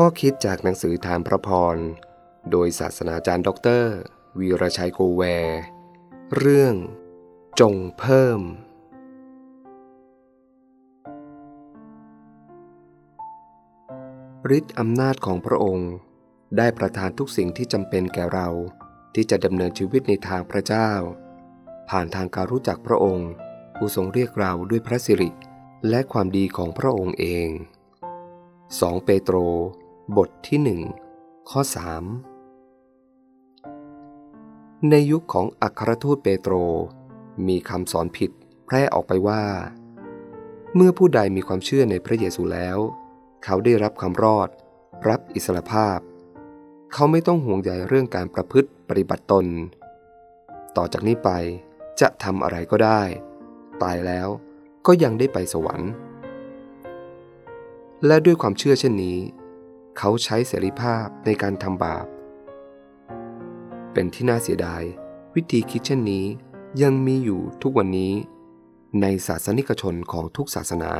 [0.00, 1.76] ข้อคิดจากหนังสือธารพระพร
[2.50, 3.94] โดยศาสนาจารย์ด็อกเตอร์
[4.38, 5.60] วีรชัยโกแวร์
[6.36, 6.74] เรื่อง
[7.60, 8.40] จงเพิ่ม
[14.56, 15.90] ฤทธิ์อำนาจของพระองค์
[16.56, 18.48] ได้ประทานทุกสิ่งที่จำเป็นแก่เรา
[19.14, 20.90] ที่จะดำเนินชีวิตในทางพระเจ้า
[21.90, 23.30] ผ่านทางการรู้จักพระองค์
[23.76, 25.30] ผู้ทรงเรียกเราด้วยพระสิริ
[25.88, 27.48] และความดีของพระองค์เอง
[28.26, 29.38] 2 เปโตร
[30.14, 30.80] บทที่หนึ่ง
[31.50, 31.60] ข้อ
[32.84, 36.54] 3 ในยุคของอัครทูตเปโตร
[37.48, 38.30] มีคำสอนผิด
[38.66, 39.42] แพร่ออกไปว่า
[40.74, 42.78] เมื่อผู้ใดมีความเชื่อในพระเยซูแล้ว
[43.44, 44.48] เขาได้รับคำรอด
[45.08, 45.98] รับอิสรภาพ
[46.92, 49.46] เขาไม่ต้องห่วงใยเรื่องการประพฤติปฏิบัติตน
[50.76, 51.30] ต่อจากนี้ไป
[52.00, 53.02] จะทำอะไรก็ได้
[53.82, 54.28] ตายแล้ว
[54.86, 55.90] ก็ยังได้ไปสวรรค์
[58.06, 59.18] และด้วยความเชื่อเช่นนี้
[59.98, 62.06] เขาใช้เสรีภาพในการทำบาป
[63.92, 64.82] เป็นที่น่าเสียดาย
[65.34, 66.26] วิธีคิดเช่นนี้
[66.82, 68.12] ยังมีอยู่ทุกวันนี้
[69.00, 70.92] ในศาสนิกชนของทุกศาสนา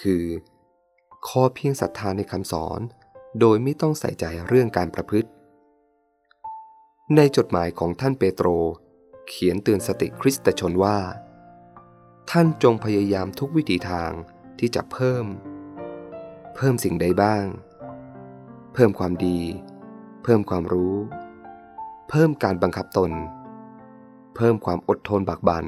[0.00, 0.24] คือ
[1.26, 2.80] ขอเพียงศรัทธาในคำสอน
[3.40, 5.28] โดยไม่ต้องใส่ใจเรื่องการประพฤติ
[7.16, 8.48] ในจดหมายของท่านเปโตร
[9.28, 10.98] เขียนเตือนสติคริสตชนว่า
[12.30, 14.10] ท่านจงพยายามทุกวิถีทาง
[14.58, 15.26] ที่จะเพิ่ม
[16.54, 17.44] เพิ่มสิ่งใดบ้าง
[18.82, 19.38] พิ่มความดี
[20.22, 20.94] เพิ่มความรู้
[22.10, 23.12] เพิ่มการบังคับตน
[24.36, 25.64] เพิ่มความอดทนบักบัน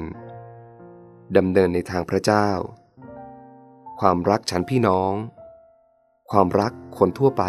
[1.37, 2.47] ดำเนินในทางพระเจ้า
[3.99, 5.13] ความรักฉันพี่น้อง
[6.31, 7.43] ความรักคนทั่วไป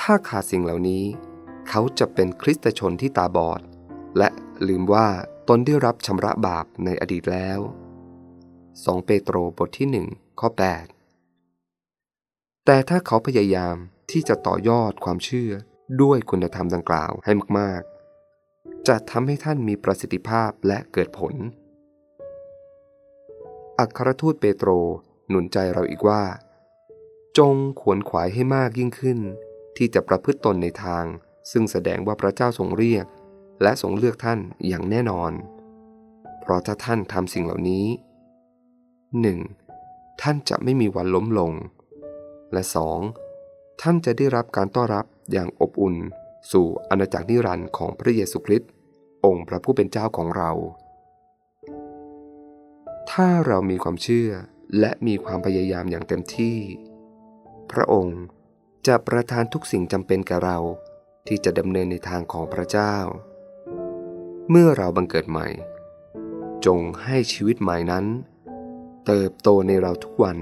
[0.00, 1.04] ถ้าขาดสิ่งเหล่านี้
[1.68, 3.60] เขาจะเป็นคริสตชนที่ตาบอด
[4.18, 4.28] และ
[4.68, 5.06] ลืมว่า
[5.48, 7.58] ตนได้รับชำระบาปในอดีตแล้ว
[8.32, 10.60] 2 เปโตรบทที่ 1 ข้อ 8
[12.72, 13.76] แต่ถ้าเขาพยายาม
[14.10, 15.52] ที่จะต่อยอดความเชื่อ
[16.02, 17.82] ด้วยคุณธรรมดังกล่าวให้มาก
[18.32, 21.34] ๆ จะทำให้ท่านมีประสิทธิภาพและเกิดผล
[23.78, 24.70] อัครทูตเปโตร
[25.28, 26.22] หนุนใจเราอีกว่า
[27.38, 29.18] จงขวนขวายให้มากยิ่งขึ้น
[29.76, 31.04] ที่จะประพฤติตนในทาง
[31.50, 33.06] ซึ่งแสดงว่าพระเจ้าทรงเรียก
[33.62, 35.32] และทรงเลือกท่านอย่างแน่นอน
[36.40, 37.86] เพราะถ้าท่านทำสิ่งเหล่านี้
[39.44, 40.22] 1.
[40.22, 41.54] ท่านจะไม่มีวันล้มลง
[42.52, 42.62] และ
[43.22, 43.80] 2.
[43.80, 45.96] ท่านจะได้รับการต้อนรับอย่างอบอุ่น
[46.52, 48.70] สู่อาณาจักรนิรันดร์ของพระเยซูคริสต์
[49.24, 50.50] องค์พระผู้เป็นเจ้าของเรา
[53.10, 54.30] ถ้าเรามีความเชื่อ
[54.78, 56.58] และมีความพยายามอย่างเต็มที่
[57.72, 58.20] พระองค์
[58.86, 60.58] จะประทานทุกสิ่งจำเป็นแก่เรา
[61.26, 62.96] ที่จะดำเนินในทางของพระเจ้า
[64.50, 65.48] เมื่อเราบังเกิดใหม่
[66.66, 68.04] จงให้ชีวิตใหม่นั้น
[69.06, 70.38] เติบโตในเราทุกวัน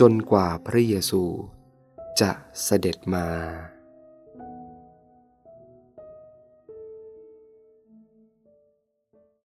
[0.00, 1.22] จนกว่าพระเยซู
[2.20, 2.30] จะ
[2.64, 3.26] เสด็จมา